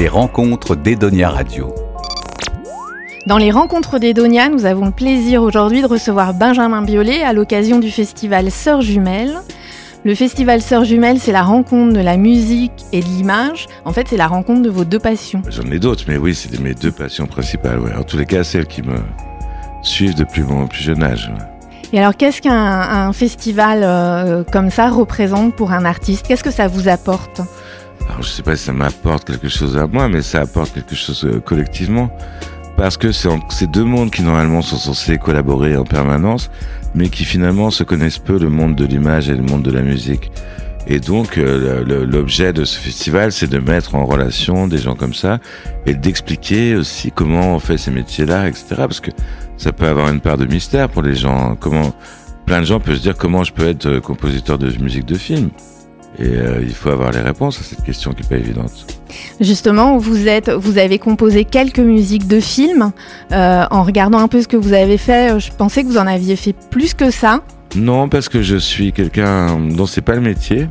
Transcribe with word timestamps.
Les 0.00 0.08
rencontres 0.08 0.76
d'Edonia 0.76 1.28
Radio. 1.28 1.74
Dans 3.26 3.36
les 3.36 3.50
rencontres 3.50 3.98
d'Edonia, 3.98 4.48
nous 4.48 4.64
avons 4.64 4.86
le 4.86 4.92
plaisir 4.92 5.42
aujourd'hui 5.42 5.82
de 5.82 5.86
recevoir 5.86 6.32
Benjamin 6.32 6.80
Biolay 6.80 7.22
à 7.22 7.34
l'occasion 7.34 7.78
du 7.78 7.90
festival 7.90 8.50
Sœurs 8.50 8.80
Jumelles. 8.80 9.36
Le 10.04 10.14
festival 10.14 10.62
Sœurs 10.62 10.84
Jumelles, 10.84 11.18
c'est 11.18 11.32
la 11.32 11.42
rencontre 11.42 11.92
de 11.92 12.00
la 12.00 12.16
musique 12.16 12.72
et 12.94 13.00
de 13.00 13.04
l'image. 13.04 13.66
En 13.84 13.92
fait, 13.92 14.06
c'est 14.08 14.16
la 14.16 14.26
rencontre 14.26 14.62
de 14.62 14.70
vos 14.70 14.86
deux 14.86 14.98
passions. 14.98 15.42
J'en 15.50 15.70
ai 15.70 15.78
d'autres, 15.78 16.04
mais 16.08 16.16
oui, 16.16 16.34
c'est 16.34 16.58
mes 16.60 16.72
deux 16.72 16.92
passions 16.92 17.26
principales. 17.26 17.80
En 17.94 18.02
tous 18.02 18.16
les 18.16 18.24
cas, 18.24 18.42
celles 18.42 18.68
qui 18.68 18.80
me 18.80 18.96
suivent 19.82 20.14
depuis 20.14 20.40
mon 20.40 20.66
plus 20.66 20.82
jeune 20.82 21.02
âge. 21.02 21.30
Et 21.92 21.98
alors, 21.98 22.16
qu'est-ce 22.16 22.40
qu'un 22.40 23.12
festival 23.12 23.80
euh, 23.82 24.44
comme 24.50 24.70
ça 24.70 24.88
représente 24.88 25.54
pour 25.54 25.72
un 25.72 25.84
artiste? 25.84 26.26
Qu'est-ce 26.26 26.44
que 26.44 26.50
ça 26.50 26.68
vous 26.68 26.88
apporte? 26.88 27.42
Alors, 28.10 28.22
je 28.22 28.28
sais 28.28 28.42
pas 28.42 28.56
si 28.56 28.64
ça 28.64 28.72
m'apporte 28.72 29.24
quelque 29.24 29.48
chose 29.48 29.78
à 29.78 29.86
moi, 29.86 30.08
mais 30.08 30.20
ça 30.20 30.40
apporte 30.40 30.74
quelque 30.74 30.96
chose 30.96 31.24
euh, 31.24 31.38
collectivement. 31.38 32.10
Parce 32.76 32.96
que 32.96 33.12
c'est 33.12 33.70
deux 33.70 33.84
mondes 33.84 34.10
qui 34.10 34.22
normalement 34.22 34.62
sont 34.62 34.78
censés 34.78 35.16
collaborer 35.16 35.76
en 35.76 35.84
permanence, 35.84 36.50
mais 36.96 37.08
qui 37.08 37.24
finalement 37.24 37.70
se 37.70 37.84
connaissent 37.84 38.18
peu, 38.18 38.36
le 38.36 38.48
monde 38.48 38.74
de 38.74 38.84
l'image 38.84 39.28
et 39.28 39.34
le 39.34 39.42
monde 39.42 39.62
de 39.62 39.70
la 39.70 39.82
musique. 39.82 40.32
Et 40.88 40.98
donc 40.98 41.38
euh, 41.38 41.84
l'objet 42.04 42.52
de 42.52 42.64
ce 42.64 42.80
festival, 42.80 43.30
c'est 43.30 43.48
de 43.48 43.58
mettre 43.58 43.94
en 43.94 44.06
relation 44.06 44.66
des 44.66 44.78
gens 44.78 44.96
comme 44.96 45.14
ça 45.14 45.38
et 45.86 45.94
d'expliquer 45.94 46.74
aussi 46.74 47.12
comment 47.12 47.54
on 47.54 47.58
fait 47.60 47.78
ces 47.78 47.92
métiers-là, 47.92 48.48
etc. 48.48 48.64
Parce 48.70 49.00
que 49.00 49.10
ça 49.56 49.72
peut 49.72 49.86
avoir 49.86 50.08
une 50.08 50.20
part 50.20 50.36
de 50.36 50.46
mystère 50.46 50.88
pour 50.88 51.02
les 51.02 51.14
gens. 51.14 51.54
Comment 51.54 51.94
plein 52.44 52.60
de 52.60 52.66
gens 52.66 52.80
peuvent 52.80 52.96
se 52.96 53.02
dire 53.02 53.16
comment 53.16 53.44
je 53.44 53.52
peux 53.52 53.68
être 53.68 53.86
euh, 53.86 54.00
compositeur 54.00 54.58
de 54.58 54.68
musique 54.82 55.06
de 55.06 55.14
film. 55.14 55.50
Et 56.18 56.26
euh, 56.26 56.60
il 56.62 56.74
faut 56.74 56.90
avoir 56.90 57.12
les 57.12 57.20
réponses 57.20 57.60
à 57.60 57.62
cette 57.62 57.82
question 57.82 58.12
qui 58.12 58.22
n'est 58.22 58.28
pas 58.28 58.36
évidente. 58.36 58.86
Justement, 59.40 59.96
vous, 59.96 60.28
êtes, 60.28 60.50
vous 60.50 60.76
avez 60.78 60.98
composé 60.98 61.44
quelques 61.44 61.78
musiques 61.78 62.26
de 62.26 62.40
films. 62.40 62.92
Euh, 63.32 63.64
en 63.70 63.82
regardant 63.82 64.18
un 64.18 64.28
peu 64.28 64.42
ce 64.42 64.48
que 64.48 64.56
vous 64.56 64.72
avez 64.72 64.98
fait, 64.98 65.38
je 65.40 65.50
pensais 65.52 65.82
que 65.82 65.88
vous 65.88 65.98
en 65.98 66.06
aviez 66.06 66.36
fait 66.36 66.54
plus 66.70 66.94
que 66.94 67.10
ça. 67.10 67.40
Non, 67.76 68.08
parce 68.08 68.28
que 68.28 68.42
je 68.42 68.56
suis 68.56 68.92
quelqu'un 68.92 69.58
dont 69.58 69.86
c'est 69.86 70.00
pas 70.00 70.14
le 70.14 70.20
métier. 70.20 70.68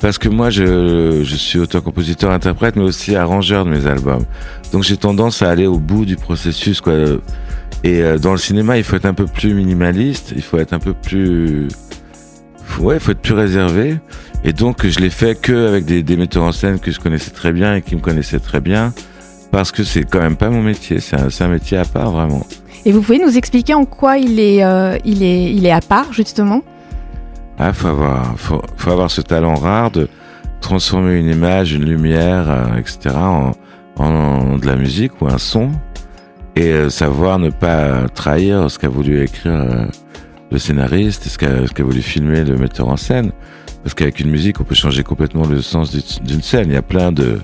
Parce 0.00 0.18
que 0.18 0.28
moi, 0.28 0.50
je, 0.50 1.22
je 1.22 1.36
suis 1.36 1.60
auteur-compositeur-interprète, 1.60 2.74
mais 2.74 2.82
aussi 2.82 3.14
arrangeur 3.14 3.64
de 3.64 3.70
mes 3.70 3.86
albums. 3.86 4.24
Donc 4.72 4.82
j'ai 4.82 4.96
tendance 4.96 5.42
à 5.42 5.50
aller 5.50 5.66
au 5.68 5.78
bout 5.78 6.04
du 6.04 6.16
processus. 6.16 6.80
Quoi. 6.80 6.94
Et 7.84 8.02
euh, 8.02 8.18
dans 8.18 8.32
le 8.32 8.38
cinéma, 8.38 8.78
il 8.78 8.84
faut 8.84 8.96
être 8.96 9.06
un 9.06 9.14
peu 9.14 9.26
plus 9.26 9.54
minimaliste, 9.54 10.32
il 10.34 10.42
faut 10.42 10.58
être 10.58 10.72
un 10.72 10.80
peu 10.80 10.92
plus... 10.92 11.68
Ouais, 12.80 12.96
il 12.96 13.00
faut 13.00 13.12
être 13.12 13.20
plus 13.20 13.34
réservé. 13.34 13.98
Et 14.44 14.52
donc, 14.52 14.86
je 14.86 14.98
l'ai 14.98 15.10
fait 15.10 15.40
que 15.40 15.68
avec 15.68 15.84
des, 15.84 16.02
des, 16.02 16.16
metteurs 16.16 16.42
en 16.42 16.52
scène 16.52 16.80
que 16.80 16.90
je 16.90 16.98
connaissais 16.98 17.30
très 17.30 17.52
bien 17.52 17.76
et 17.76 17.82
qui 17.82 17.94
me 17.94 18.00
connaissaient 18.00 18.40
très 18.40 18.60
bien, 18.60 18.92
parce 19.52 19.70
que 19.70 19.84
c'est 19.84 20.02
quand 20.02 20.20
même 20.20 20.36
pas 20.36 20.50
mon 20.50 20.62
métier. 20.62 20.98
C'est 20.98 21.16
un, 21.16 21.28
un, 21.46 21.48
métier 21.48 21.78
à 21.78 21.84
part, 21.84 22.10
vraiment. 22.10 22.44
Et 22.84 22.90
vous 22.90 23.02
pouvez 23.02 23.20
nous 23.20 23.36
expliquer 23.36 23.74
en 23.74 23.84
quoi 23.84 24.18
il 24.18 24.40
est, 24.40 24.64
euh, 24.64 24.98
il 25.04 25.22
est, 25.22 25.52
il 25.52 25.64
est 25.64 25.70
à 25.70 25.80
part, 25.80 26.12
justement? 26.12 26.62
Ah, 27.58 27.72
faut 27.72 27.86
avoir, 27.86 28.36
faut, 28.36 28.62
faut, 28.76 28.90
avoir 28.90 29.10
ce 29.10 29.20
talent 29.20 29.54
rare 29.54 29.92
de 29.92 30.08
transformer 30.60 31.14
une 31.20 31.28
image, 31.28 31.72
une 31.72 31.84
lumière, 31.84 32.50
euh, 32.50 32.78
etc., 32.78 33.14
en, 33.14 33.52
en, 33.96 34.56
de 34.58 34.66
la 34.66 34.74
musique 34.74 35.12
ou 35.20 35.28
un 35.28 35.38
son, 35.38 35.70
et 36.56 36.72
euh, 36.72 36.90
savoir 36.90 37.38
ne 37.38 37.50
pas 37.50 38.08
trahir 38.08 38.68
ce 38.68 38.78
qu'a 38.80 38.88
voulu 38.88 39.22
écrire 39.22 39.86
le 40.50 40.58
scénariste, 40.58 41.28
ce 41.28 41.38
qu'a 41.38 41.68
qu 41.72 41.82
voulu 41.82 42.02
filmer 42.02 42.42
le 42.42 42.56
metteur 42.56 42.88
en 42.88 42.96
scène. 42.96 43.30
Parce 43.82 43.94
qu'avec 43.94 44.20
une 44.20 44.30
musique, 44.30 44.60
on 44.60 44.64
peut 44.64 44.74
changer 44.74 45.02
complètement 45.02 45.46
le 45.46 45.60
sens 45.60 45.94
d'une 46.22 46.42
scène. 46.42 46.68
Il 46.68 46.74
y 46.74 46.76
a 46.76 46.82
plein 46.82 47.12
de 47.12 47.40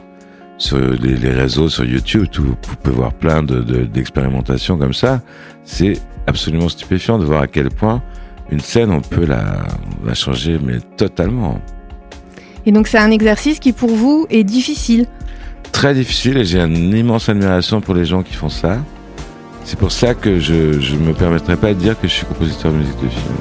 sur 0.57 0.79
les, 0.79 1.17
les, 1.17 1.31
réseaux, 1.31 1.69
sur 1.69 1.85
YouTube, 1.85 2.27
tout, 2.33 2.43
vous 2.43 2.77
pouvez 2.83 2.97
voir 2.97 3.13
plein 3.13 3.43
d'expérimentations 3.45 4.77
de, 4.77 4.81
comme 4.81 4.95
ça. 4.95 5.23
C'est 5.65 6.01
absolument 6.27 6.69
stupéfiant 6.69 7.19
de 7.19 7.25
voir 7.25 7.43
à 7.43 7.47
quel 7.47 7.71
point 7.71 8.03
une 8.51 8.61
scène, 8.61 8.91
on 8.91 9.01
peut 9.01 9.25
la, 9.25 9.67
la 10.05 10.15
changer, 10.15 10.59
mais 10.61 10.79
totalement. 10.97 11.61
Et 12.67 12.73
donc 12.73 12.89
c'est 12.89 12.99
un 12.99 13.11
exercice 13.11 13.61
qui 13.61 13.73
pour 13.73 13.91
vous 13.91 14.27
est 14.31 14.45
difficile 14.45 15.07
Très 15.73 15.95
difficile 15.95 16.39
et 16.39 16.45
j'ai 16.45 16.61
une 16.61 16.97
immense 16.97 17.29
admiration 17.29 17.81
pour 17.81 17.95
les 17.95 18.05
gens 18.05 18.23
qui 18.23 18.35
font 18.35 18.49
ça. 18.49 18.79
C'est 19.65 19.79
pour 19.79 19.93
ça 19.93 20.15
que 20.15 20.41
je 20.41 20.55
ne 20.55 21.07
me 21.07 21.13
permettrai 21.13 21.57
pas 21.57 21.69
de 21.69 21.79
dire 21.79 22.01
que 22.01 22.09
je 22.09 22.13
suis 22.15 22.27
compositeur 22.27 22.73
de 22.73 22.79
musique 22.79 22.97
de 23.03 23.09
film. 23.09 23.35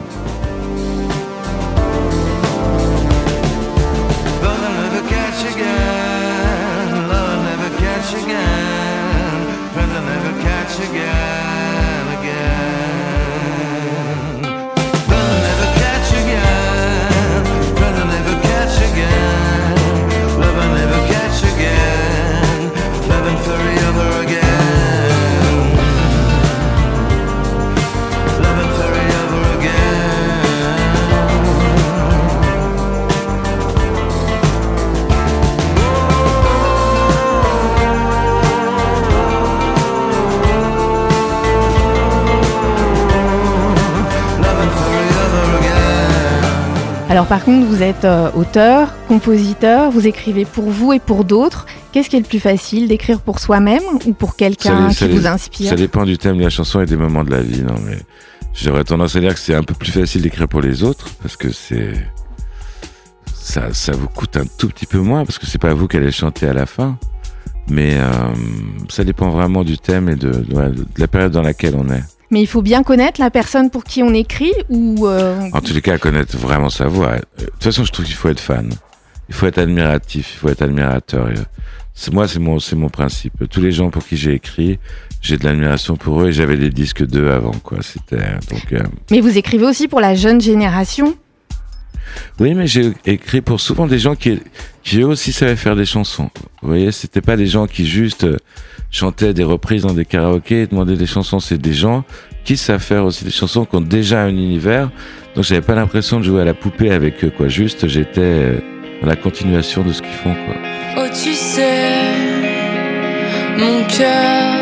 Alors 47.17 47.25
par 47.25 47.43
contre, 47.43 47.65
vous 47.65 47.81
êtes 47.81 48.05
euh, 48.05 48.29
auteur, 48.35 48.93
compositeur, 49.07 49.89
vous 49.89 50.05
écrivez 50.05 50.45
pour 50.45 50.65
vous 50.65 50.93
et 50.93 50.99
pour 50.99 51.23
d'autres. 51.23 51.65
Qu'est-ce 51.91 52.11
qui 52.11 52.15
est 52.15 52.19
le 52.19 52.25
plus 52.27 52.39
facile, 52.39 52.87
d'écrire 52.87 53.21
pour 53.21 53.39
soi-même 53.39 53.81
ou 54.05 54.13
pour 54.13 54.35
quelqu'un 54.35 54.89
qui 54.89 55.07
vous 55.07 55.25
inspire 55.25 55.69
Ça 55.71 55.75
dépend 55.75 56.05
du 56.05 56.19
thème 56.19 56.37
de 56.37 56.43
la 56.43 56.51
chanson 56.51 56.79
et 56.79 56.85
des 56.85 56.95
moments 56.95 57.23
de 57.23 57.31
la 57.31 57.41
vie. 57.41 57.63
Non, 57.63 57.73
mais 57.83 57.97
j'aurais 58.53 58.83
tendance 58.83 59.15
à 59.15 59.19
dire 59.19 59.33
que 59.33 59.39
c'est 59.39 59.55
un 59.55 59.63
peu 59.63 59.73
plus 59.73 59.91
facile 59.91 60.21
d'écrire 60.21 60.47
pour 60.47 60.61
les 60.61 60.83
autres 60.83 61.07
parce 61.23 61.35
que 61.37 61.51
c'est 61.51 61.93
ça, 63.33 63.73
ça 63.73 63.93
vous 63.93 64.09
coûte 64.09 64.37
un 64.37 64.45
tout 64.59 64.67
petit 64.67 64.85
peu 64.85 64.99
moins 64.99 65.25
parce 65.25 65.39
que 65.39 65.47
c'est 65.47 65.57
pas 65.57 65.73
vous 65.73 65.87
qui 65.87 65.97
allez 65.97 66.11
chanter 66.11 66.47
à 66.47 66.53
la 66.53 66.67
fin. 66.67 66.99
Mais 67.67 67.97
euh, 67.97 68.11
ça 68.89 69.03
dépend 69.03 69.31
vraiment 69.31 69.63
du 69.63 69.79
thème 69.79 70.07
et 70.07 70.15
de, 70.15 70.29
de, 70.29 70.53
de 70.53 70.85
la 70.99 71.07
période 71.07 71.31
dans 71.31 71.41
laquelle 71.41 71.73
on 71.79 71.89
est. 71.89 72.03
Mais 72.29 72.41
il 72.41 72.47
faut 72.47 72.61
bien 72.61 72.83
connaître 72.83 73.21
la 73.21 73.29
personne 73.29 73.69
pour 73.69 73.83
qui 73.83 74.03
on 74.03 74.13
écrit 74.13 74.53
ou. 74.69 75.07
Euh... 75.07 75.49
En 75.53 75.61
tous 75.61 75.73
les 75.73 75.81
cas, 75.81 75.97
connaître 75.97 76.37
vraiment 76.37 76.69
sa 76.69 76.87
voix. 76.87 77.15
De 77.37 77.45
toute 77.45 77.63
façon, 77.63 77.85
je 77.85 77.91
trouve 77.91 78.05
qu'il 78.05 78.15
faut 78.15 78.29
être 78.29 78.39
fan. 78.39 78.69
Il 79.29 79.35
faut 79.35 79.45
être 79.47 79.57
admiratif. 79.57 80.33
Il 80.35 80.37
faut 80.39 80.49
être 80.49 80.61
admirateur. 80.61 81.29
C'est 81.93 82.13
moi, 82.13 82.27
c'est 82.27 82.39
mon, 82.39 82.59
c'est 82.59 82.75
mon 82.75 82.89
principe. 82.89 83.49
Tous 83.49 83.61
les 83.61 83.71
gens 83.71 83.89
pour 83.89 84.05
qui 84.05 84.17
j'ai 84.17 84.33
écrit, 84.33 84.77
j'ai 85.21 85.37
de 85.37 85.45
l'admiration 85.45 85.95
pour 85.95 86.21
eux 86.21 86.27
et 86.27 86.31
j'avais 86.31 86.57
des 86.57 86.69
disques 86.69 87.05
d'eux 87.05 87.31
avant, 87.31 87.55
quoi. 87.63 87.79
C'était 87.81 88.35
donc. 88.51 88.73
Euh... 88.73 88.83
Mais 89.09 89.21
vous 89.21 89.37
écrivez 89.37 89.65
aussi 89.65 89.87
pour 89.87 89.99
la 89.99 90.13
jeune 90.13 90.39
génération. 90.41 91.15
Oui, 92.39 92.53
mais 92.53 92.67
j'ai 92.67 92.93
écrit 93.05 93.41
pour 93.41 93.59
souvent 93.59 93.87
des 93.87 93.99
gens 93.99 94.15
qui, 94.15 94.39
qui 94.83 95.03
aussi 95.03 95.31
savaient 95.31 95.55
faire 95.55 95.75
des 95.75 95.85
chansons. 95.85 96.29
Vous 96.61 96.69
voyez, 96.69 96.91
c'était 96.91 97.21
pas 97.21 97.35
des 97.35 97.47
gens 97.47 97.67
qui 97.67 97.85
juste 97.85 98.25
chantaient 98.91 99.33
des 99.33 99.43
reprises 99.43 99.83
dans 99.83 99.93
des 99.93 100.05
karaokés 100.05 100.63
et 100.63 100.67
demandaient 100.67 100.95
des 100.95 101.05
chansons. 101.05 101.39
C'est 101.39 101.57
des 101.57 101.73
gens 101.73 102.03
qui 102.43 102.57
savent 102.57 102.81
faire 102.81 103.03
aussi 103.05 103.25
des 103.25 103.31
chansons 103.31 103.65
qui 103.65 103.75
ont 103.75 103.81
déjà 103.81 104.21
un 104.23 104.29
univers. 104.29 104.89
Donc 105.35 105.43
j'avais 105.43 105.61
pas 105.61 105.75
l'impression 105.75 106.19
de 106.19 106.23
jouer 106.23 106.41
à 106.41 106.45
la 106.45 106.53
poupée 106.53 106.91
avec 106.91 107.23
eux, 107.23 107.31
quoi. 107.35 107.47
Juste, 107.47 107.87
j'étais 107.87 108.63
dans 109.01 109.07
la 109.07 109.15
continuation 109.15 109.83
de 109.83 109.91
ce 109.91 110.01
qu'ils 110.01 110.11
font, 110.11 110.33
quoi. 110.33 110.55
Oh, 110.97 111.07
tu 111.09 111.33
sais, 111.33 112.01
mon 113.57 113.83
cœur 113.85 114.53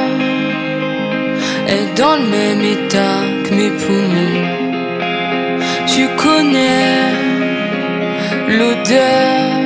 est 1.68 1.98
dans 1.98 2.16
le 2.18 2.28
même 2.28 2.62
état 2.62 3.22
que 3.44 3.54
mes 3.54 3.70
poumons. 3.70 4.56
Tu 5.88 6.08
connais 6.18 7.25
l'odeur 8.48 9.66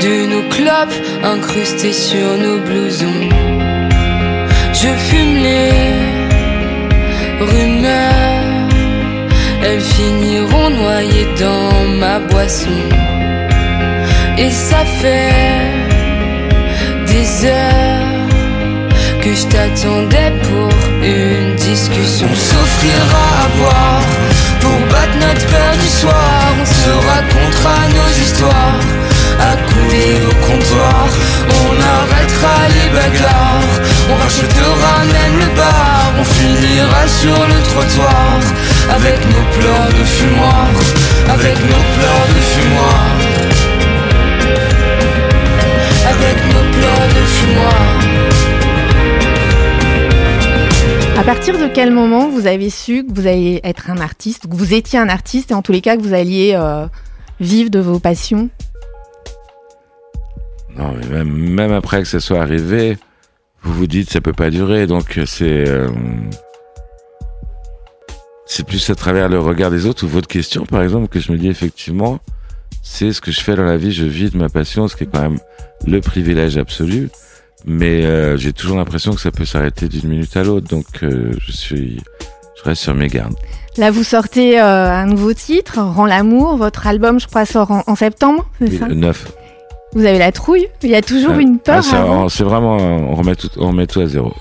de 0.00 0.26
nos 0.26 0.48
clopes 0.48 0.98
incrustées 1.22 1.92
sur 1.92 2.36
nos 2.38 2.58
blousons. 2.60 3.28
Je 4.72 4.88
fume 5.06 5.36
les 5.42 5.70
rumeurs, 7.40 8.68
elles 9.64 9.80
finiront 9.80 10.70
noyées 10.70 11.28
dans 11.38 11.98
ma 12.00 12.18
boisson. 12.18 12.80
Et 14.38 14.50
ça 14.50 14.84
fait 15.00 15.74
des 17.06 17.46
heures 17.46 18.04
que 19.22 19.32
je 19.32 19.46
t'attendais 19.46 20.32
pour 20.42 20.83
une 21.04 21.54
discussion. 21.56 22.28
S'offrira 22.34 23.26
à 23.44 23.48
boire 23.58 24.02
pour 24.60 24.78
battre 24.90 25.16
notre 25.20 25.46
peur 25.46 25.72
du 25.80 25.88
soir. 25.88 26.54
On 26.60 26.64
se 26.64 26.90
racontera 27.08 27.76
nos 27.96 28.10
histoires, 28.24 28.80
accoudés 29.52 30.20
au 30.30 30.34
comptoir. 30.46 31.06
On 31.60 31.72
arrêtera 31.96 32.56
les 32.76 32.88
bagarres, 32.96 33.74
on 34.10 34.16
rachetera 34.22 34.94
même 35.12 35.38
le 35.38 35.48
bar. 35.56 36.12
On 36.18 36.24
finira 36.24 37.02
sur 37.08 37.38
le 37.52 37.58
trottoir 37.70 38.40
avec 38.96 39.18
nos 39.26 39.44
pleurs 39.56 39.90
de 39.98 40.04
fumoir, 40.04 40.68
avec 41.28 41.56
nos 41.70 41.84
pleurs 41.96 42.26
de 42.34 42.40
fumoir. 42.52 43.06
Avec 46.06 46.36
nos 46.52 46.64
pleurs 46.70 47.08
de 47.08 47.24
fumoir 47.26 48.33
à 51.16 51.22
partir 51.22 51.58
de 51.58 51.68
quel 51.72 51.92
moment 51.92 52.28
vous 52.28 52.46
avez 52.46 52.70
su 52.70 53.06
que 53.06 53.12
vous 53.12 53.26
alliez 53.26 53.60
être 53.62 53.88
un 53.88 53.98
artiste, 53.98 54.48
que 54.48 54.54
vous 54.56 54.74
étiez 54.74 54.98
un 54.98 55.08
artiste 55.08 55.52
et 55.52 55.54
en 55.54 55.62
tous 55.62 55.72
les 55.72 55.80
cas 55.80 55.96
que 55.96 56.02
vous 56.02 56.12
alliez 56.12 56.54
euh, 56.54 56.86
vivre 57.40 57.70
de 57.70 57.78
vos 57.78 58.00
passions? 58.00 58.50
Non, 60.76 60.92
même, 60.92 61.72
après 61.72 62.02
que 62.02 62.08
ça 62.08 62.18
soit 62.18 62.40
arrivé, 62.40 62.98
vous 63.62 63.72
vous 63.72 63.86
dites 63.86 64.10
ça 64.10 64.20
peut 64.20 64.32
pas 64.32 64.50
durer. 64.50 64.86
Donc 64.86 65.20
c'est 65.24 65.68
euh, 65.68 65.88
c'est 68.44 68.66
plus 68.66 68.90
à 68.90 68.96
travers 68.96 69.28
le 69.28 69.38
regard 69.38 69.70
des 69.70 69.86
autres 69.86 70.04
ou 70.04 70.08
votre 70.08 70.28
question 70.28 70.66
par 70.66 70.82
exemple 70.82 71.08
que 71.08 71.20
je 71.20 71.30
me 71.30 71.38
dis 71.38 71.48
effectivement 71.48 72.18
c'est 72.82 73.12
ce 73.12 73.20
que 73.20 73.30
je 73.30 73.40
fais 73.40 73.54
dans 73.54 73.64
la 73.64 73.76
vie. 73.76 73.92
Je 73.92 74.04
vis 74.04 74.30
de 74.30 74.36
ma 74.36 74.48
passion, 74.48 74.88
ce 74.88 74.96
qui 74.96 75.04
est 75.04 75.08
quand 75.10 75.22
même 75.22 75.38
le 75.86 76.00
privilège 76.00 76.58
absolu. 76.58 77.08
Mais 77.66 78.04
euh, 78.04 78.36
j'ai 78.36 78.52
toujours 78.52 78.76
l'impression 78.76 79.12
que 79.12 79.20
ça 79.20 79.30
peut 79.30 79.44
s'arrêter 79.44 79.88
d'une 79.88 80.08
minute 80.08 80.36
à 80.36 80.44
l'autre. 80.44 80.68
Donc 80.68 80.86
euh, 81.02 81.32
je 81.38 81.52
suis 81.52 82.00
je 82.56 82.62
reste 82.62 82.82
sur 82.82 82.94
mes 82.94 83.08
gardes. 83.08 83.34
Là, 83.76 83.90
vous 83.90 84.04
sortez 84.04 84.60
euh, 84.60 84.90
un 84.90 85.06
nouveau 85.06 85.34
titre, 85.34 85.80
Rends 85.80 86.06
l'amour. 86.06 86.56
Votre 86.56 86.86
album, 86.86 87.18
je 87.18 87.26
crois, 87.26 87.44
sort 87.44 87.70
en, 87.70 87.82
en 87.86 87.96
septembre, 87.96 88.48
Oui, 88.60 88.78
ça 88.78 88.86
le 88.86 88.94
9. 88.94 89.32
Vous 89.94 90.04
avez 90.04 90.18
la 90.18 90.32
trouille 90.32 90.68
Il 90.82 90.90
y 90.90 90.94
a 90.94 91.02
toujours 91.02 91.34
une 91.34 91.58
peur 91.58 91.82
ah, 91.92 92.26
C'est 92.28 92.44
vraiment, 92.44 92.76
on 92.76 93.14
remet 93.14 93.36
tout, 93.36 93.50
on 93.56 93.68
remet 93.68 93.86
tout 93.86 94.00
à 94.00 94.06
zéro. 94.06 94.32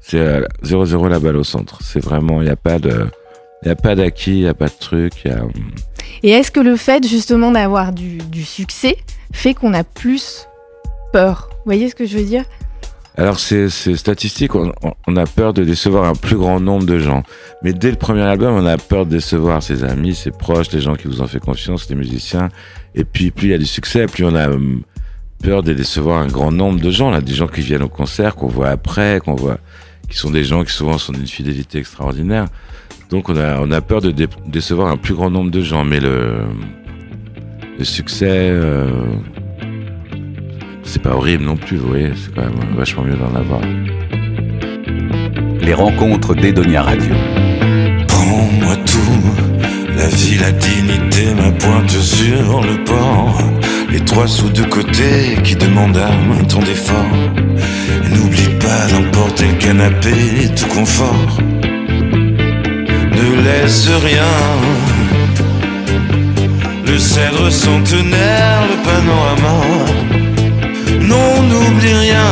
C'est 0.00 0.20
euh, 0.20 0.46
0-0 0.64 1.08
la 1.08 1.18
balle 1.18 1.36
au 1.36 1.44
centre. 1.44 1.78
C'est 1.82 2.00
vraiment, 2.00 2.40
il 2.40 2.44
n'y 2.44 2.50
a 2.50 2.56
pas 2.56 2.78
de, 2.78 3.06
il 3.62 3.68
y 3.68 3.70
a 3.70 3.76
pas 3.76 3.94
d'acquis, 3.94 4.32
il 4.32 4.42
n'y 4.42 4.48
a 4.48 4.54
pas 4.54 4.68
de 4.68 4.78
truc. 4.78 5.12
il 5.24 5.30
Y 5.30 5.34
a, 5.34 5.40
Et 6.22 6.30
est-ce 6.30 6.50
que 6.50 6.60
le 6.60 6.76
fait 6.76 7.06
justement 7.06 7.50
d'avoir 7.50 7.92
du, 7.92 8.18
du 8.18 8.44
succès 8.44 8.96
fait 9.32 9.54
qu'on 9.54 9.74
a 9.74 9.84
plus 9.84 10.46
peur? 11.12 11.50
Voyez 11.66 11.90
ce 11.90 11.94
que 11.94 12.06
je 12.06 12.16
veux 12.16 12.24
dire? 12.24 12.44
Alors 13.18 13.38
c'est 13.38 13.68
statistique, 13.68 14.52
on, 14.54 15.16
a 15.16 15.24
peur 15.26 15.54
de 15.54 15.64
décevoir 15.64 16.04
un 16.04 16.14
plus 16.14 16.36
grand 16.36 16.60
nombre 16.60 16.84
de 16.84 16.98
gens. 16.98 17.22
Mais 17.62 17.72
dès 17.72 17.90
le 17.90 17.96
premier 17.96 18.20
album, 18.20 18.54
on 18.54 18.66
a 18.66 18.76
peur 18.76 19.06
de 19.06 19.10
décevoir 19.12 19.62
ses 19.62 19.84
amis, 19.84 20.14
ses 20.14 20.30
proches, 20.30 20.70
les 20.72 20.82
gens 20.82 20.96
qui 20.96 21.08
vous 21.08 21.22
ont 21.22 21.26
fait 21.26 21.40
confiance, 21.40 21.88
les 21.88 21.96
musiciens. 21.96 22.50
Et 22.94 23.04
puis 23.04 23.30
plus 23.30 23.48
il 23.48 23.50
y 23.52 23.54
a 23.54 23.58
du 23.58 23.64
succès, 23.64 24.06
plus 24.06 24.24
on 24.26 24.34
a 24.34 24.50
hum, 24.50 24.82
peur 25.42 25.62
de 25.62 25.72
décevoir 25.72 26.18
un 26.20 26.26
grand 26.26 26.52
nombre 26.52 26.78
de 26.78 26.90
gens. 26.90 27.10
Là, 27.10 27.22
des 27.22 27.32
gens 27.32 27.46
qui 27.46 27.62
viennent 27.62 27.82
au 27.82 27.88
concert, 27.88 28.36
qu'on 28.36 28.48
voit 28.48 28.68
après, 28.68 29.18
qu'on 29.24 29.34
voit, 29.34 29.58
qui 30.10 30.18
sont 30.18 30.30
des 30.30 30.44
gens 30.44 30.62
qui 30.62 30.72
souvent 30.72 30.98
sont 30.98 31.12
d'une 31.12 31.26
fidélité 31.26 31.78
extraordinaire. 31.78 32.46
Donc 33.08 33.30
on 33.30 33.36
a 33.72 33.80
peur 33.80 34.02
de 34.02 34.10
dé- 34.10 34.28
décevoir 34.46 34.88
un 34.88 34.98
plus 34.98 35.14
grand 35.14 35.30
nombre 35.30 35.50
de 35.50 35.62
gens. 35.62 35.84
Mais 35.84 36.00
le 36.00 36.40
le 37.78 37.84
succès. 37.84 38.28
euh, 38.30 38.90
c'est 40.86 41.02
pas 41.02 41.14
horrible 41.14 41.44
non 41.44 41.56
plus, 41.56 41.76
vous 41.76 41.88
voyez, 41.88 42.12
c'est 42.14 42.34
quand 42.34 42.42
même 42.42 42.76
vachement 42.76 43.02
mieux 43.02 43.16
d'en 43.16 43.34
avoir. 43.34 43.60
Les 45.60 45.74
rencontres 45.74 46.34
d'Edonia 46.34 46.82
Radio. 46.82 47.14
Prends-moi 48.06 48.76
tout, 48.86 49.96
la 49.96 50.06
vie, 50.06 50.38
la 50.38 50.52
dignité, 50.52 51.34
ma 51.34 51.50
pointe 51.50 51.90
sur 51.90 52.62
le 52.62 52.82
port. 52.84 53.38
Les 53.90 54.00
trois 54.00 54.26
sous 54.26 54.48
de 54.50 54.62
côté 54.62 55.36
qui 55.42 55.56
demandent 55.56 55.98
un 55.98 56.44
temps 56.44 56.60
d'effort. 56.60 57.16
N'oublie 58.10 58.54
pas 58.60 58.86
d'emporter 58.88 59.46
le 59.48 59.54
canapé, 59.54 60.12
tout 60.56 60.68
confort. 60.68 61.38
Ne 63.12 63.42
laisse 63.42 63.88
rien. 63.88 64.34
Le 66.86 66.98
cèdre 66.98 67.50
centenaire, 67.50 68.62
le 68.70 68.76
panorama. 68.84 70.15
Non, 71.06 71.42
n'oublie 71.42 71.94
rien. 71.94 72.30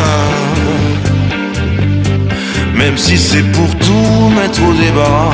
Même 2.76 2.96
si 2.96 3.16
c'est 3.16 3.42
pour 3.52 3.74
tout 3.76 4.28
mettre 4.36 4.60
au 4.62 4.72
débat. 4.74 5.30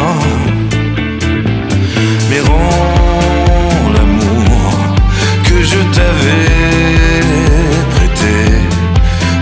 Mais 2.28 2.40
rends 2.40 3.90
l'amour 3.94 4.72
que 5.44 5.62
je 5.62 5.78
t'avais 5.96 7.20
prêté. 7.94 8.36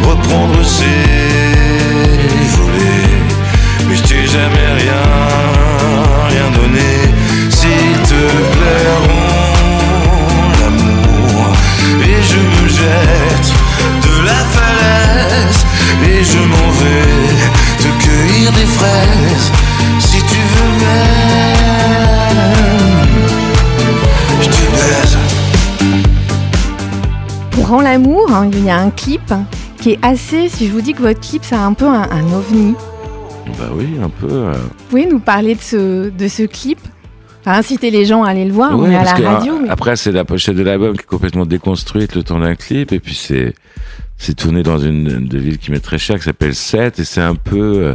Reprendre 0.09 0.65
ses 0.65 1.18
un 28.89 28.91
clip 28.91 29.33
qui 29.81 29.91
est 29.93 29.99
assez, 30.03 30.49
si 30.49 30.67
je 30.67 30.73
vous 30.73 30.81
dis 30.81 30.95
que 30.95 31.03
votre 31.03 31.21
clip 31.21 31.43
c'est 31.45 31.55
un 31.55 31.73
peu 31.75 31.87
un, 31.87 32.09
un 32.11 32.33
ovni, 32.33 32.75
Bah 33.59 33.69
oui, 33.75 33.87
un 34.03 34.09
peu. 34.09 34.29
euh. 34.33 34.53
vous 34.55 34.85
pouvez 34.89 35.07
nous 35.07 35.21
parler 35.21 35.55
de 35.55 35.61
ce, 35.61 36.09
de 36.11 36.29
ce 36.29 36.45
clip? 36.45 36.79
Enfin, 37.41 37.59
inciter 37.59 37.91
les 37.91 38.05
gens 38.05 38.25
à 38.25 38.31
aller 38.31 38.45
le 38.45 38.53
voir, 38.53 38.77
on 38.79 38.91
est 38.91 38.97
à 38.97 39.05
la 39.05 39.13
que, 39.13 39.23
radio. 39.23 39.55
euh, 39.55 39.59
mais- 39.63 39.69
Après, 39.69 39.95
c'est 39.97 40.11
la 40.13 40.25
pochette 40.25 40.57
de 40.57 40.63
l'album 40.63 40.95
qui 40.97 41.03
est 41.03 41.07
complètement 41.07 41.47
déconstruite 41.47 42.15
le 42.17 42.23
temps 42.23 42.41
d'un 42.41 42.55
clip. 42.57 42.93
Et 42.93 42.99
puis, 43.01 43.15
c'est 43.15 43.55
c'est 44.17 44.35
tourné 44.35 44.63
dans 44.65 44.79
une, 44.79 45.07
une 45.09 45.29
de 45.29 45.39
ville 45.39 45.59
qui 45.59 45.71
m'est 45.71 45.79
très 45.79 45.99
chère, 45.99 46.19
qui 46.19 46.25
s'appelle 46.25 46.55
Sète. 46.55 46.99
Et 46.99 47.05
c'est 47.05 47.21
un 47.21 47.37
peu 47.37 47.59
euh, 47.77 47.95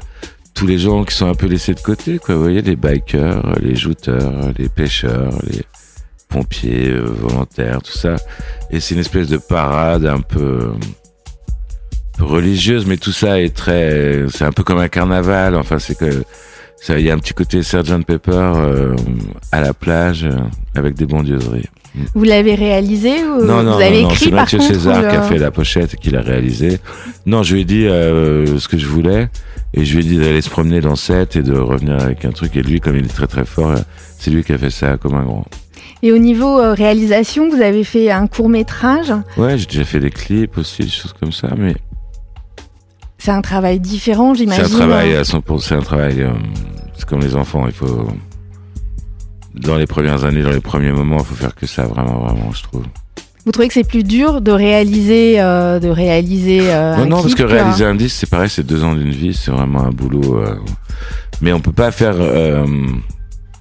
tous 0.54 0.66
les 0.66 0.78
gens 0.80 1.04
qui 1.04 1.14
sont 1.14 1.28
un 1.28 1.34
peu 1.36 1.48
laissés 1.48 1.74
de 1.74 1.82
côté. 1.82 2.20
Quoi. 2.20 2.36
Vous 2.36 2.42
voyez, 2.42 2.62
les 2.62 2.78
bikers, 2.78 3.44
les 3.62 3.76
jouteurs, 3.76 4.32
les 4.58 4.70
pêcheurs, 4.70 5.34
les 5.52 5.62
pompiers 6.34 6.90
euh, 6.90 7.06
volontaires, 7.06 7.82
tout 7.82 7.98
ça. 7.98 8.16
Et 8.72 8.80
c'est 8.80 8.96
une 8.96 9.02
espèce 9.02 9.30
de 9.30 9.38
parade 9.38 10.06
un 10.06 10.22
peu... 10.22 10.40
euh, 10.40 10.74
peu 12.18 12.26
religieuse, 12.26 12.86
mais 12.86 12.98
tout 12.98 13.12
ça 13.12 13.42
est 13.42 13.56
très, 13.56 14.26
c'est 14.30 14.46
un 14.46 14.52
peu 14.52 14.64
comme 14.64 14.80
un 14.80 14.88
carnaval. 14.88 15.56
Enfin, 15.56 15.80
c'est 15.80 15.98
que 15.98 16.24
ça, 16.80 17.00
il 17.00 17.06
y 17.06 17.10
a 17.10 17.14
un 17.14 17.18
petit 17.18 17.34
côté 17.34 17.64
Sgt 17.64 18.06
Pepper 18.06 18.32
euh, 18.56 18.96
à 19.52 19.62
la 19.62 19.74
plage 19.74 20.26
euh, 20.26 20.38
avec 20.76 20.96
des 20.96 21.06
bondieuseries. 21.06 21.70
Vous 22.14 22.24
l'avez 22.24 22.56
réalisé 22.56 23.24
ou 23.24 23.46
non, 23.46 23.64
non, 23.64 23.76
vous 23.76 23.82
avez 23.82 24.02
non, 24.02 24.08
non, 24.08 24.10
écrit 24.10 24.26
c'est 24.26 24.32
Mathieu 24.32 24.60
César 24.60 25.08
qui 25.08 25.16
a 25.16 25.22
fait 25.22 25.38
la 25.38 25.52
pochette 25.52 25.94
et 25.94 25.98
qui 25.98 26.10
l'a 26.10 26.22
réalisé. 26.22 26.80
Non, 27.26 27.44
je 27.44 27.54
lui 27.54 27.62
ai 27.62 27.66
dit 27.66 27.86
euh, 27.86 28.58
ce 28.60 28.68
que 28.68 28.78
je 28.78 28.88
voulais 28.88 29.30
et 29.76 29.86
je 29.86 29.96
lui 29.96 30.06
ai 30.06 30.10
dit 30.10 30.18
d'aller 30.18 30.42
se 30.42 30.50
promener 30.50 30.82
dans 30.82 30.96
cette 30.96 31.36
et 31.36 31.44
de 31.44 31.56
revenir 31.56 32.02
avec 32.02 32.26
un 32.26 32.32
truc. 32.32 32.56
Et 32.58 32.64
lui, 32.64 32.80
comme 32.80 32.96
il 32.96 33.06
est 33.06 33.16
très 33.16 33.28
très 33.28 33.46
fort, 33.46 33.76
c'est 34.20 34.32
lui 34.32 34.44
qui 34.44 34.54
a 34.54 34.58
fait 34.58 34.72
ça 34.72 34.98
comme 34.98 35.14
un 35.16 35.24
grand. 35.24 35.46
Et 36.06 36.12
au 36.12 36.18
niveau 36.18 36.60
euh, 36.60 36.74
réalisation, 36.74 37.50
vous 37.50 37.62
avez 37.62 37.86
fait 37.86 38.12
un 38.12 38.28
court 38.28 38.50
métrage. 38.50 39.14
Ouais, 39.38 39.58
j'ai 39.58 39.66
déjà 39.66 39.86
fait 39.86 40.02
des 40.02 40.10
clips 40.12 40.58
aussi, 40.58 40.84
des 40.84 40.90
choses 40.90 41.14
comme 41.18 41.32
ça, 41.32 41.48
mais 41.58 41.76
C'est 43.18 43.32
un 43.32 43.42
travail 43.42 43.80
différent, 43.80 44.34
c'est 44.34 44.42
j'imagine. 44.42 44.66
un 44.66 44.68
travail 44.78 45.16
à 45.16 45.22
100%, 45.24 45.60
c'est 45.62 45.76
un 45.76 45.80
travail, 45.82 46.22
euh, 46.22 46.32
c'est 46.98 47.06
comme 47.08 47.22
les 47.22 47.36
enfants, 47.38 47.66
il 47.68 47.72
faut, 47.74 48.06
dans 49.56 49.78
les 49.78 49.88
premières 49.88 50.26
années, 50.26 50.42
dans 50.44 50.52
les 50.52 50.60
premiers 50.60 50.92
moments, 50.92 51.20
il 51.20 51.26
faut 51.26 51.36
faire 51.36 51.56
que 51.56 51.66
ça, 51.66 51.84
vraiment, 51.84 52.20
vraiment, 52.20 52.52
je 52.52 52.64
trouve. 52.64 52.84
Vous 53.46 53.52
trouvez 53.54 53.70
que 53.70 53.74
c'est 53.74 53.88
plus 53.88 54.04
dur 54.04 54.42
de 54.42 54.52
réaliser, 54.52 55.40
euh, 55.40 55.80
de 55.80 55.88
réaliser 55.88 56.60
euh, 56.64 56.98
Non, 56.98 57.04
un 57.04 57.06
non, 57.06 57.22
parce 57.22 57.36
que 57.36 57.44
réaliser 57.44 57.86
un 57.86 57.96
disque, 57.96 58.18
c'est 58.20 58.30
pareil, 58.30 58.50
c'est 58.50 58.66
deux 58.66 58.84
ans 58.84 58.94
d'une 58.96 59.12
vie, 59.12 59.34
c'est 59.34 59.52
vraiment 59.52 59.84
un 59.84 59.92
boulot. 59.92 60.38
euh, 60.40 60.56
Mais 61.42 61.54
on 61.54 61.60
peut 61.62 61.72
pas 61.74 61.92
faire, 61.92 62.16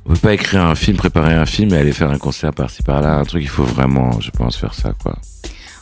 on 0.06 0.12
peut 0.14 0.18
pas 0.21 0.35
écrire 0.35 0.62
un 0.64 0.75
film, 0.75 0.97
préparer 0.97 1.35
un 1.35 1.47
film 1.47 1.73
et 1.75 1.78
aller 1.78 1.92
faire 1.92 2.11
un 2.11 2.18
concert 2.18 2.52
par-ci 2.52 2.82
par-là, 2.82 3.14
un 3.14 3.25
truc. 3.25 3.42
Il 3.42 3.49
faut 3.49 3.64
vraiment, 3.64 4.21
je 4.21 4.30
pense, 4.30 4.56
faire 4.56 4.75
ça, 4.75 4.92
quoi. 5.02 5.16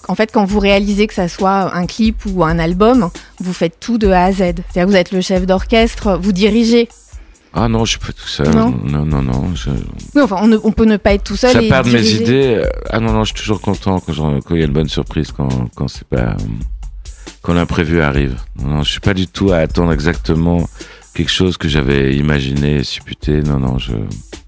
En 0.08 0.14
fait, 0.14 0.30
quand 0.32 0.44
vous 0.44 0.58
réalisez 0.58 1.06
que 1.06 1.14
ça 1.14 1.28
soit 1.28 1.74
un 1.74 1.86
clip 1.86 2.16
ou 2.26 2.44
un 2.44 2.58
album, 2.58 3.10
vous 3.38 3.52
faites 3.52 3.78
tout 3.80 3.96
de 3.96 4.08
A 4.08 4.24
à 4.24 4.32
Z. 4.32 4.36
C'est-à-dire 4.38 4.62
que 4.86 4.90
vous 4.90 4.96
êtes 4.96 5.12
le 5.12 5.20
chef 5.20 5.46
d'orchestre, 5.46 6.18
vous 6.20 6.32
dirigez. 6.32 6.88
Ah 7.52 7.68
non, 7.68 7.84
je 7.84 7.90
suis 7.92 7.98
pas 7.98 8.12
tout 8.12 8.26
seul. 8.28 8.48
Non. 8.50 8.70
non, 8.84 9.04
non, 9.04 9.22
non. 9.22 9.54
je- 9.54 9.70
Oui, 10.14 10.22
enfin, 10.22 10.36
on, 10.40 10.46
ne- 10.48 10.58
on 10.62 10.72
peut 10.72 10.84
ne 10.84 10.96
pas 10.96 11.14
être 11.14 11.24
tout 11.24 11.36
seul 11.36 11.52
Ça 11.52 11.62
et 11.62 11.68
part 11.68 11.84
de 11.84 11.90
mes 11.90 12.08
idées. 12.10 12.62
Ah 12.90 13.00
non, 13.00 13.12
non, 13.12 13.24
je 13.24 13.32
suis 13.32 13.40
toujours 13.40 13.60
content 13.60 14.00
quand 14.00 14.42
il 14.54 14.58
y 14.58 14.62
a 14.62 14.66
une 14.66 14.72
bonne 14.72 14.88
surprise, 14.88 15.32
quand, 15.32 15.48
quand 15.74 15.88
c'est 15.88 16.06
pas, 16.06 16.16
euh, 16.16 16.34
quand 17.42 17.52
l'imprévu 17.54 18.00
arrive. 18.02 18.36
Non, 18.60 18.68
non, 18.76 18.82
je 18.82 18.90
suis 18.90 19.00
pas 19.00 19.14
du 19.14 19.26
tout 19.26 19.50
à 19.52 19.58
attendre 19.58 19.92
exactement 19.92 20.68
quelque 21.14 21.30
chose 21.30 21.56
que 21.56 21.68
j'avais 21.68 22.14
imaginé, 22.16 22.82
supputé. 22.84 23.42
Non, 23.42 23.58
non, 23.58 23.78
je. 23.78 23.92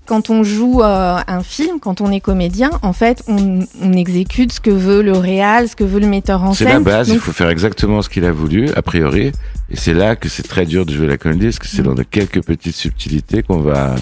quand 0.06 0.30
on 0.30 0.42
joue 0.44 0.82
euh, 0.82 1.18
un 1.26 1.42
film, 1.42 1.78
quand 1.80 2.00
on 2.00 2.10
est 2.12 2.20
comédien, 2.20 2.70
en 2.82 2.92
fait, 2.92 3.22
on, 3.28 3.60
on 3.80 3.92
exécute 3.92 4.52
ce 4.52 4.60
que 4.60 4.70
veut 4.70 5.02
le 5.02 5.12
réal, 5.12 5.68
ce 5.68 5.76
que 5.76 5.84
veut 5.84 6.00
le 6.00 6.06
metteur 6.06 6.42
en 6.42 6.52
C'est 6.54 6.64
scène. 6.64 6.74
la 6.74 6.80
base, 6.80 7.08
il 7.08 7.18
faut 7.18 7.32
faire 7.32 7.48
exactement 7.50 8.02
ce 8.02 8.08
qu'il 8.08 8.24
a 8.24 8.32
voulu, 8.32 8.68
a 8.74 8.82
priori. 8.82 9.32
Et 9.70 9.76
c'est 9.76 9.94
là 9.94 10.16
que 10.16 10.28
c'est 10.28 10.42
très 10.42 10.66
dur 10.66 10.84
de 10.86 10.92
jouer 10.92 11.06
la 11.06 11.18
comédie, 11.18 11.46
parce 11.46 11.58
que 11.58 11.66
c'est 11.66 11.82
Mm. 11.82 11.86
dans 11.86 11.94
de 11.94 12.02
quelques 12.02 12.42
petites 12.42 12.76
subtilités 12.76 13.42
qu'on 13.42 13.60
va 13.60 13.94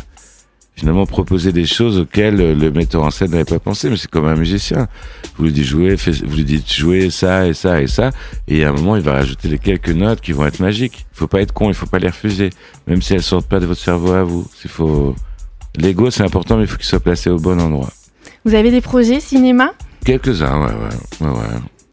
finalement 0.74 1.04
proposer 1.04 1.52
des 1.52 1.66
choses 1.66 1.98
auxquelles 1.98 2.36
le 2.36 2.70
metteur 2.70 3.02
en 3.02 3.10
scène 3.10 3.32
n'avait 3.32 3.44
pas 3.44 3.58
pensé. 3.58 3.90
Mais 3.90 3.96
c'est 3.96 4.10
comme 4.10 4.26
un 4.26 4.36
musicien. 4.36 4.88
Vous 5.36 5.44
lui 5.44 5.52
dites 5.52 5.64
jouer, 5.64 5.94
vous 5.94 6.36
lui 6.36 6.44
dites 6.44 6.72
jouer 6.72 7.10
ça 7.10 7.46
et 7.46 7.54
ça 7.54 7.80
et 7.80 7.86
ça, 7.86 8.10
et 8.48 8.64
à 8.64 8.70
un 8.70 8.72
moment 8.72 8.96
il 8.96 9.02
va 9.02 9.12
rajouter 9.12 9.48
les 9.48 9.58
quelques 9.58 9.90
notes 9.90 10.20
qui 10.20 10.32
vont 10.32 10.46
être 10.46 10.60
magiques. 10.60 11.06
Il 11.14 11.18
faut 11.18 11.26
pas 11.26 11.40
être 11.40 11.52
con, 11.52 11.68
il 11.68 11.74
faut 11.74 11.86
pas 11.86 11.98
les 11.98 12.08
refuser, 12.08 12.50
même 12.86 13.02
si 13.02 13.14
elles 13.14 13.22
sortent 13.22 13.48
pas 13.48 13.60
de 13.60 13.66
votre 13.66 13.80
cerveau 13.80 14.12
à 14.12 14.22
vous. 14.22 14.46
Il 14.64 14.70
faut 14.70 15.14
l'ego 15.76 16.10
c'est 16.10 16.24
important, 16.24 16.56
mais 16.56 16.64
il 16.64 16.68
faut 16.68 16.76
qu'il 16.76 16.86
soit 16.86 17.00
placé 17.00 17.30
au 17.30 17.38
bon 17.38 17.60
endroit. 17.60 17.90
Vous 18.44 18.54
avez 18.54 18.70
des 18.70 18.80
projets 18.80 19.20
cinéma? 19.20 19.72
Quelques-uns, 20.04 20.60
ouais, 20.60 20.72
ouais, 20.72 21.26
ouais, 21.26 21.34
ouais. 21.34 21.46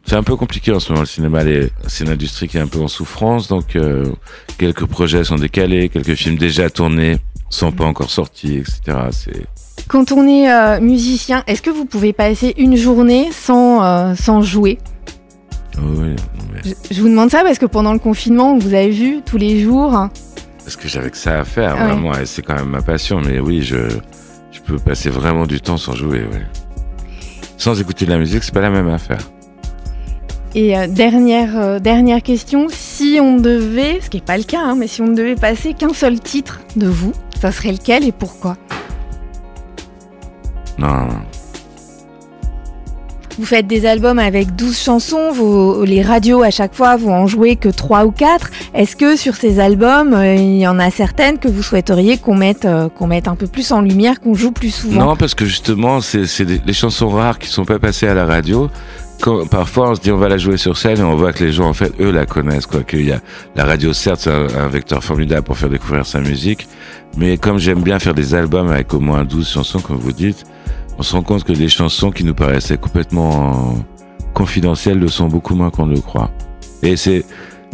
C'est 0.06 0.16
un 0.16 0.24
peu 0.24 0.38
compliqué 0.38 0.72
en 0.72 0.80
ce 0.80 0.94
moment 0.94 1.02
le 1.02 1.08
cinéma. 1.08 1.42
C'est 1.88 2.06
une 2.06 2.12
industrie 2.12 2.48
qui 2.48 2.58
est 2.58 2.62
un 2.62 2.68
peu 2.68 2.80
en 2.80 2.88
souffrance, 2.88 3.50
donc 3.50 3.76
euh, 3.76 4.06
quelques 4.58 4.86
projets 4.86 5.26
sont 5.26 5.36
décalés, 5.36 5.90
quelques 5.90 6.16
films 6.16 6.38
déjà 6.38 6.70
tournés 6.70 7.18
sont 7.50 7.72
pas 7.72 7.86
encore 7.86 8.10
sortis, 8.10 8.58
etc. 8.58 8.98
C'est 9.12 9.46
Quand 9.88 10.12
on 10.12 10.28
est 10.28 10.52
euh, 10.52 10.80
musicien, 10.80 11.44
est-ce 11.48 11.62
que 11.62 11.70
vous 11.70 11.86
pouvez 11.86 12.14
passer 12.14 12.54
une 12.58 12.76
journée 12.76 13.30
sans, 13.32 13.84
euh, 13.84 14.16
sans 14.16 14.42
jouer? 14.42 14.78
Oh 15.78 15.82
oui, 15.98 16.10
non, 16.10 16.44
mais 16.54 16.62
je, 16.66 16.96
je 16.96 17.02
vous 17.02 17.08
demande 17.10 17.30
ça 17.30 17.44
parce 17.44 17.60
que 17.60 17.66
pendant 17.66 17.94
le 17.94 18.00
confinement, 18.00 18.58
vous 18.58 18.74
avez 18.74 18.90
vu 18.90 19.22
tous 19.26 19.38
les 19.38 19.62
jours. 19.62 20.08
parce 20.64 20.76
que 20.76 20.88
j'avais 20.88 21.10
que 21.12 21.18
ça 21.18 21.40
à 21.40 21.46
faire, 21.46 21.76
Ah 21.78 21.82
ouais. 21.86 21.92
vraiment, 21.92 22.14
et 22.18 22.26
c'est 22.26 22.42
quand 22.42 22.56
même 22.56 22.70
ma 22.70 22.82
passion. 22.82 23.22
Mais 23.26 23.40
oui, 23.40 23.62
je 23.62 23.78
je 24.52 24.60
peux 24.62 24.78
passer 24.80 25.10
vraiment 25.10 25.46
du 25.46 25.62
temps 25.62 25.78
sans 25.78 25.94
jouer, 25.96 26.22
ouais. 26.22 26.46
Sans 27.58 27.80
écouter 27.80 28.06
de 28.06 28.12
la 28.12 28.18
musique, 28.18 28.44
c'est 28.44 28.54
pas 28.54 28.62
la 28.62 28.70
même 28.70 28.90
affaire. 28.90 29.20
Et 30.56 30.78
euh, 30.78 30.88
dernière, 30.88 31.58
euh, 31.58 31.80
dernière 31.80 32.22
question, 32.24 32.68
si 32.70 33.20
on 33.22 33.38
devait, 33.38 34.00
ce 34.02 34.10
qui 34.10 34.18
n'est 34.18 34.24
pas 34.24 34.38
le 34.38 34.44
cas, 34.44 34.62
hein, 34.62 34.76
mais 34.76 34.88
si 34.88 35.02
on 35.02 35.08
ne 35.08 35.16
devait 35.16 35.36
passer 35.36 35.74
qu'un 35.74 35.94
seul 35.94 36.20
titre 36.20 36.62
de 36.76 36.88
vous, 36.88 37.12
ça 37.38 37.52
serait 37.52 37.72
lequel 37.72 38.04
et 38.06 38.12
pourquoi 38.12 38.58
Non. 40.78 41.08
Vous 43.40 43.46
faites 43.46 43.68
des 43.68 43.86
albums 43.86 44.18
avec 44.18 44.56
12 44.56 44.76
chansons, 44.76 45.32
vos, 45.32 45.86
les 45.86 46.02
radios 46.02 46.42
à 46.42 46.50
chaque 46.50 46.74
fois 46.74 46.98
vont 46.98 47.14
en 47.14 47.28
jouer 47.28 47.56
que 47.56 47.70
3 47.70 48.06
ou 48.06 48.12
4. 48.12 48.50
Est-ce 48.74 48.96
que 48.96 49.16
sur 49.16 49.36
ces 49.36 49.60
albums, 49.60 50.14
euh, 50.14 50.34
il 50.34 50.58
y 50.58 50.68
en 50.68 50.80
a 50.80 50.90
certaines 50.90 51.38
que 51.38 51.48
vous 51.48 51.62
souhaiteriez 51.62 52.18
qu'on 52.18 52.36
mette, 52.36 52.66
euh, 52.66 52.90
qu'on 52.90 53.06
mette 53.06 53.28
un 53.28 53.36
peu 53.36 53.46
plus 53.46 53.72
en 53.72 53.82
lumière, 53.82 54.20
qu'on 54.22 54.34
joue 54.34 54.52
plus 54.52 54.72
souvent? 54.72 55.06
Non, 55.06 55.16
parce 55.16 55.36
que 55.36 55.46
justement, 55.46 56.02
c'est 56.02 56.26
les 56.66 56.74
chansons 56.74 57.10
rares 57.10 57.38
qui 57.38 57.50
sont 57.50 57.66
pas 57.66 57.78
passées 57.78 58.08
à 58.08 58.16
la 58.16 58.26
radio. 58.26 58.72
Parfois, 59.50 59.92
on 59.92 59.96
se 59.96 60.02
dit 60.02 60.12
on 60.12 60.18
va 60.18 60.30
la 60.30 60.38
jouer 60.38 60.58
sur 60.58 60.78
scène 60.78 61.00
et 61.00 61.04
on 61.04 61.16
voit 61.16 61.34
que 61.34 61.44
les 61.44 61.52
gens, 61.52 61.68
en 61.68 61.74
fait, 61.74 61.92
eux 62.00 62.12
la 62.12 62.26
connaissent. 62.26 62.66
Quoi, 62.66 62.84
qu'il 62.84 63.06
y 63.06 63.12
a 63.12 63.20
la 63.56 63.66
radio, 63.66 63.92
certes, 63.94 64.22
c'est 64.22 64.32
un, 64.32 64.48
un 64.58 64.68
vecteur 64.68 65.04
formidable 65.04 65.44
pour 65.44 65.58
faire 65.58 65.70
découvrir 65.70 66.06
sa 66.06 66.20
musique, 66.20 66.68
mais 67.18 67.38
comme 67.38 67.58
j'aime 67.58 67.82
bien 67.82 68.00
faire 68.00 68.14
des 68.14 68.36
albums 68.36 68.70
avec 68.70 68.94
au 68.94 69.00
moins 69.00 69.26
12 69.26 69.50
chansons, 69.50 69.80
comme 69.80 69.98
vous 69.98 70.14
dites, 70.14 70.46
on 70.98 71.04
se 71.04 71.14
rend 71.16 71.24
compte 71.24 71.44
que 71.44 71.54
des 71.54 71.70
chansons 71.70 72.12
qui 72.12 72.24
nous 72.24 72.34
paraissaient 72.34 72.78
complètement 72.78 73.76
confidentielles 74.34 75.00
le 75.00 75.08
sont 75.08 75.28
beaucoup 75.28 75.56
moins 75.56 75.72
qu'on 75.72 75.88
ne 75.88 75.96
le 75.96 76.02
croit. 76.02 76.32
Et 76.84 76.96
c'est 76.96 77.26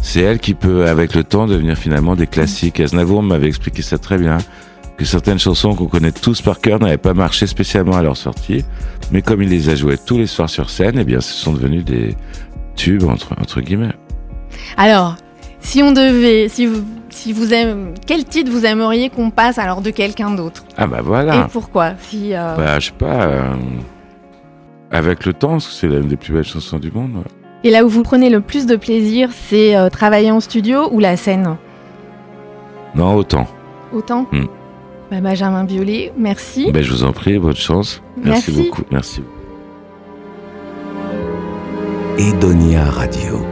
c'est 0.02 0.20
elle 0.20 0.40
qui 0.40 0.54
peut, 0.54 0.86
avec 0.88 1.16
le 1.16 1.24
temps, 1.24 1.48
devenir 1.48 1.78
finalement 1.78 2.18
des 2.18 2.28
classiques. 2.28 2.82
Aznavour 2.82 3.24
m'avait 3.24 3.48
expliqué 3.48 3.82
ça 3.82 3.98
très 3.98 4.18
bien 4.18 4.38
que 5.04 5.10
certaines 5.10 5.40
chansons 5.40 5.76
qu'on 5.76 5.88
connaît 5.88 6.12
tous 6.12 6.42
par 6.42 6.60
cœur 6.60 6.80
n'avaient 6.80 6.98
pas 6.98 7.14
marché 7.14 7.48
spécialement 7.48 7.96
à 7.96 8.02
leur 8.02 8.18
sortie, 8.18 8.64
mais 9.12 9.22
comme 9.22 9.42
il 9.42 9.50
les 9.50 9.70
a 9.70 9.76
jouées 9.76 9.98
tous 9.98 10.18
les 10.18 10.28
soirs 10.28 10.50
sur 10.50 10.70
scène, 10.70 10.98
eh 11.00 11.04
bien, 11.04 11.22
ce 11.22 11.34
sont 11.34 11.54
devenus 11.54 11.84
des 11.86 12.16
tubes 12.76 13.04
entre, 13.04 13.34
entre 13.40 13.62
guillemets. 13.62 13.94
Alors, 14.78 15.16
si 15.60 15.82
on 15.84 15.92
devait, 15.92 16.48
si 16.50 16.66
vous, 16.66 16.82
si 17.10 17.34
vous 17.34 17.54
aimez, 17.54 17.94
quel 18.06 18.26
titre 18.26 18.52
vous 18.52 18.66
aimeriez 18.66 19.10
qu'on 19.10 19.30
passe 19.30 19.58
alors 19.58 19.82
de 19.82 19.90
quelqu'un 19.92 20.32
d'autre? 20.32 20.64
Ah 20.78 20.88
bah 20.88 20.98
Et 21.00 21.04
voilà. 21.04 21.48
pourquoi? 21.52 21.94
Si, 22.00 22.34
euh, 22.34 22.56
Bah 22.56 22.80
je 22.80 22.88
sais 22.88 22.92
pas. 22.98 23.24
euh, 23.24 23.54
avec 24.92 25.26
le 25.26 25.34
temps, 25.34 25.52
parce 25.54 25.68
que 25.68 25.74
c'est 25.74 25.88
l'une 25.88 26.08
des 26.08 26.18
plus 26.18 26.34
belles 26.34 26.44
chansons 26.44 26.80
du 26.80 26.92
monde. 26.92 27.16
ouais. 27.16 27.32
Et 27.66 27.72
là 27.72 27.86
où 27.86 27.90
vous 27.90 28.04
prenez 28.04 28.30
le 28.30 28.42
plus 28.42 28.66
de 28.66 28.76
plaisir, 28.76 29.30
c'est 29.32 29.76
euh, 29.76 29.90
travailler 29.90 30.32
en 30.32 30.40
studio 30.40 30.90
ou 30.92 31.00
la 31.00 31.16
scène? 31.18 31.56
Non, 32.96 33.16
autant. 33.16 33.48
Autant? 33.94 34.28
Hmm. 34.32 34.46
Bah, 35.14 35.22
Benjamin 35.22 35.64
Biolay, 35.64 36.12
merci. 36.18 36.72
Ben 36.72 36.82
je 36.82 36.92
vous 36.92 37.04
en 37.04 37.12
prie, 37.12 37.38
bonne 37.38 37.56
chance. 37.56 38.02
Merci, 38.18 38.52
Merci. 38.52 38.64
beaucoup. 38.64 38.82
Merci. 38.90 39.22
Edonia 42.18 42.84
Radio. 42.86 43.46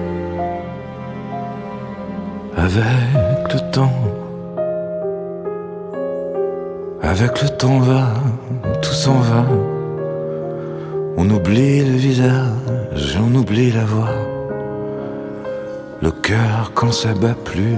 Avec 2.58 3.54
le 3.54 3.72
temps, 3.72 3.94
avec 7.04 7.40
le 7.44 7.50
temps 7.50 7.78
va, 7.78 8.08
tout 8.82 8.94
s'en 8.94 9.20
va. 9.20 9.46
On 11.16 11.30
oublie 11.30 11.86
le 11.86 11.96
visage, 11.96 13.20
on 13.22 13.36
oublie 13.36 13.70
la 13.72 13.86
voix. 13.86 14.10
Le 16.02 16.10
cœur 16.10 16.72
quand 16.74 16.92
ça 16.92 17.14
bat 17.14 17.36
plus, 17.46 17.76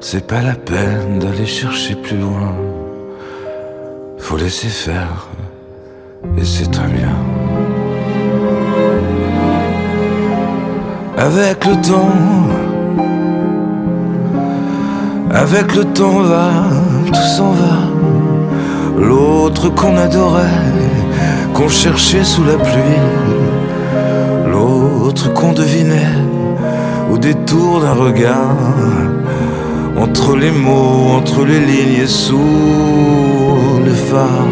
c'est 0.00 0.26
pas 0.26 0.40
la 0.40 0.54
peine 0.54 1.18
d'aller 1.18 1.46
chercher 1.46 1.94
plus 1.94 2.16
loin. 2.16 2.54
Faut 4.18 4.36
laisser 4.36 4.68
faire, 4.68 5.28
et 6.38 6.44
c'est 6.44 6.70
très 6.70 6.88
bien. 6.88 7.16
Avec 11.18 11.66
le 11.66 11.74
temps, 11.82 12.12
avec 15.30 15.76
le 15.76 15.84
temps 15.84 16.22
va, 16.22 16.50
tout 17.12 17.28
s'en 17.36 17.50
va. 17.50 17.76
L'autre 18.98 19.68
qu'on 19.68 19.96
adorait, 19.98 20.64
qu'on 21.52 21.68
cherchait 21.68 22.24
sous 22.24 22.44
la 22.44 22.56
pluie. 22.56 23.00
L'autre 24.50 25.32
qu'on 25.34 25.52
devinait 25.52 26.16
au 27.12 27.18
détour 27.18 27.80
d'un 27.82 27.92
regard. 27.92 28.56
Entre 30.00 30.34
les 30.36 30.50
mots, 30.50 31.12
entre 31.18 31.44
les 31.44 31.60
lignes 31.60 32.00
et 32.02 32.06
sous 32.06 32.38
le 33.84 33.92
phare 33.92 34.48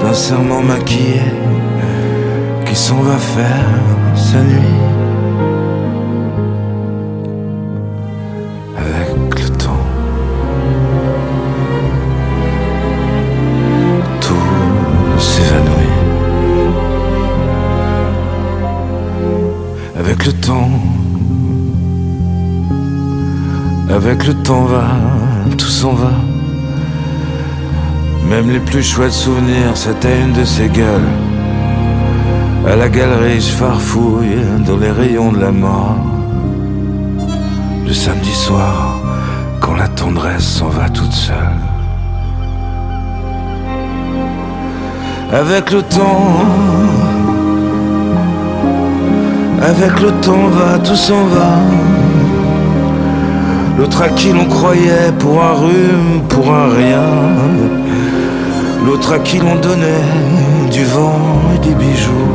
d'un 0.00 0.14
serment 0.14 0.62
maquillé 0.62 1.20
qui 2.64 2.74
s'en 2.74 3.00
va 3.02 3.18
faire 3.18 3.80
sa 4.14 4.40
nuit. 4.40 4.91
Avec 24.04 24.26
le 24.26 24.34
temps 24.34 24.64
va, 24.64 24.88
tout 25.56 25.74
s'en 25.80 25.92
va. 25.92 26.10
Même 28.28 28.50
les 28.50 28.58
plus 28.58 28.82
chouettes 28.82 29.12
souvenirs 29.12 29.76
s'atteignent 29.76 30.32
de 30.32 30.44
ces 30.44 30.68
gueules. 30.68 31.12
À 32.66 32.74
la 32.74 32.88
galerie, 32.88 33.40
je 33.40 33.52
farfouille 33.52 34.40
dans 34.66 34.76
les 34.76 34.90
rayons 34.90 35.30
de 35.30 35.38
la 35.38 35.52
mort. 35.52 35.98
Le 37.86 37.92
samedi 37.92 38.32
soir, 38.32 38.98
quand 39.60 39.74
la 39.74 39.86
tendresse 39.86 40.48
s'en 40.58 40.68
va 40.68 40.88
toute 40.88 41.12
seule. 41.12 41.60
Avec 45.32 45.70
le 45.70 45.82
temps, 45.82 46.40
avec 49.62 50.00
le 50.00 50.10
temps 50.22 50.48
va, 50.48 50.78
tout 50.80 50.96
s'en 50.96 51.24
va. 51.26 51.91
L'autre 53.82 54.02
à 54.02 54.10
qui 54.10 54.32
l'on 54.32 54.44
croyait 54.44 55.10
pour 55.18 55.42
un 55.42 55.54
rhume, 55.54 56.22
pour 56.28 56.54
un 56.54 56.68
rien. 56.68 57.02
L'autre 58.86 59.14
à 59.14 59.18
qui 59.18 59.38
l'on 59.38 59.56
donnait 59.56 60.68
du 60.70 60.84
vent 60.84 61.18
et 61.52 61.58
des 61.66 61.74
bijoux. 61.74 62.30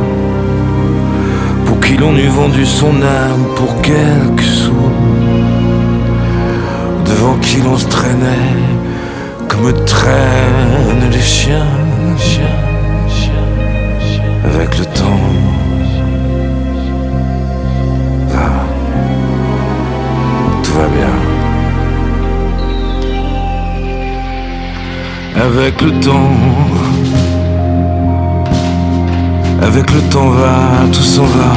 Pour 1.64 1.80
qui 1.80 1.96
l'on 1.96 2.14
eût 2.14 2.28
vendu 2.28 2.66
son 2.66 2.94
âme 2.96 3.46
pour 3.56 3.80
quelques 3.80 4.42
sous. 4.42 4.90
Devant 7.06 7.38
qui 7.40 7.62
l'on 7.62 7.78
se 7.78 7.86
traînait 7.86 8.52
comme 9.48 9.72
traînent 9.86 11.08
les 11.10 11.22
chiens. 11.22 11.87
Avec 25.68 25.82
le 25.82 26.00
temps. 26.00 26.32
Avec 29.60 29.92
le 29.92 30.00
temps 30.08 30.30
va, 30.30 30.86
tout 30.90 31.02
s'en 31.02 31.24
va. 31.24 31.52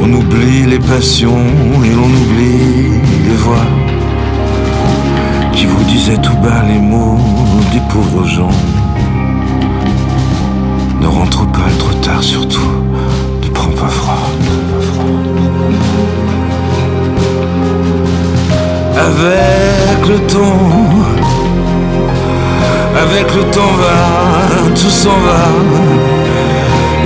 On 0.00 0.10
oublie 0.14 0.64
les 0.64 0.78
passions 0.78 1.44
et 1.84 1.90
l'on 1.94 2.06
oublie 2.06 3.02
les 3.28 3.36
voix 3.36 3.66
qui 5.52 5.66
vous 5.66 5.84
disaient 5.84 6.22
tout 6.22 6.36
bas 6.36 6.62
les 6.66 6.78
mots 6.78 7.18
des 7.70 7.82
pauvres 7.92 8.26
gens. 8.26 8.77
Le 23.26 23.44
temps 23.50 23.74
va, 23.78 24.70
tout 24.74 24.90
s'en 24.90 25.18
va, 25.26 25.44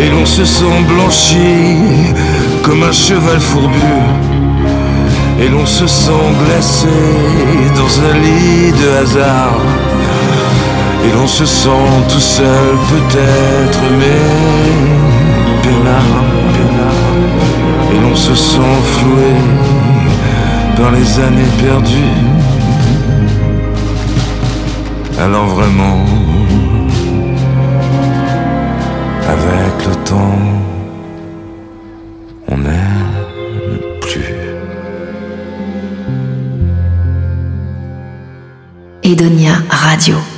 et 0.01 0.09
l'on 0.11 0.27
se 0.27 0.45
sent 0.45 0.83
blanchi 0.89 2.15
comme 2.63 2.83
un 2.83 2.93
cheval 2.93 3.41
fourbu, 3.41 3.95
et 5.41 5.49
l'on 5.49 5.67
se 5.67 5.87
sent 5.87 6.27
glacé 6.45 6.89
dans 7.77 7.93
un 8.09 8.15
lit 8.19 8.73
de 8.73 8.89
hasard. 9.03 9.61
Et 11.05 11.11
l'on 11.17 11.27
se 11.27 11.45
sent 11.45 11.69
tout 12.09 12.21
seul 12.21 12.77
peut-être, 12.89 13.81
mais 13.99 14.23
peinard. 15.63 16.23
Et 17.93 18.01
l'on 18.01 18.15
se 18.15 18.35
sent 18.35 18.77
floué 18.85 19.35
dans 20.79 20.91
les 20.91 21.19
années 21.19 21.53
perdues. 21.61 22.42
Alors 25.19 25.47
vraiment, 25.47 26.05
avec 29.29 29.87
le 29.87 29.95
temps, 30.05 30.39
on 32.49 32.57
n'aime 32.59 34.01
plus. 34.01 34.35
Edonia 39.05 39.55
Radio. 39.71 40.32